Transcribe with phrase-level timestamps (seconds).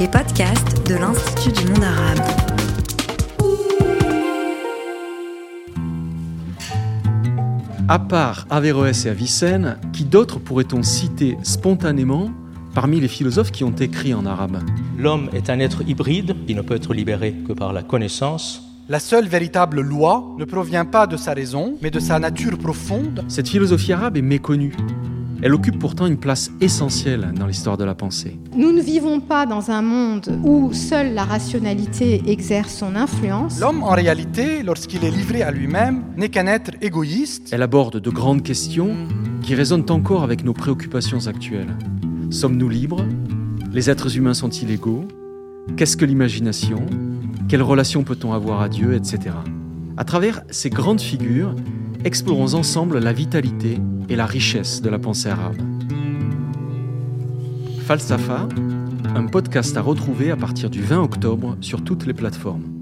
[0.00, 2.20] les podcasts de l'Institut du monde arabe.
[7.86, 12.30] À part Averroès et Avicenne, qui d'autres pourrait-on citer spontanément
[12.74, 14.60] parmi les philosophes qui ont écrit en arabe?
[14.96, 18.62] L'homme est un être hybride qui ne peut être libéré que par la connaissance.
[18.88, 23.22] La seule véritable loi ne provient pas de sa raison, mais de sa nature profonde.
[23.28, 24.74] Cette philosophie arabe est méconnue.
[25.42, 28.38] Elle occupe pourtant une place essentielle dans l'histoire de la pensée.
[28.54, 33.58] Nous ne vivons pas dans un monde où seule la rationalité exerce son influence.
[33.58, 37.48] L'homme, en réalité, lorsqu'il est livré à lui-même, n'est qu'un être égoïste.
[37.52, 38.94] Elle aborde de grandes questions
[39.40, 41.74] qui résonnent encore avec nos préoccupations actuelles.
[42.28, 43.06] Sommes-nous libres?
[43.72, 45.06] Les êtres humains sont-ils égaux?
[45.78, 46.84] Qu'est-ce que l'imagination?
[47.48, 49.18] Quelle relation peut-on avoir à Dieu Etc.
[49.96, 51.54] À travers ces grandes figures,
[52.04, 53.78] explorons ensemble la vitalité
[54.08, 55.60] et la richesse de la pensée arabe.
[57.82, 58.48] Falsafa,
[59.14, 62.79] un podcast à retrouver à partir du 20 octobre sur toutes les plateformes.